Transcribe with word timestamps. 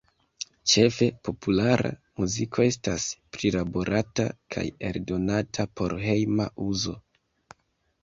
Ĉefe 0.71 1.09
populara 1.29 1.91
muziko 2.21 2.65
estas 2.71 3.07
prilaborata 3.37 4.29
kaj 4.57 4.67
eldonata 4.93 5.71
por 5.79 5.99
hejma 6.11 6.53
uzo. 6.71 7.01